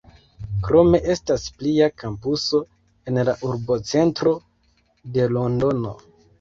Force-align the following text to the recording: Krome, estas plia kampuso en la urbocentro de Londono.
Krome, 0.67 1.01
estas 1.15 1.45
plia 1.57 1.89
kampuso 2.05 2.63
en 3.13 3.21
la 3.29 3.37
urbocentro 3.53 4.37
de 5.15 5.33
Londono. 5.39 5.97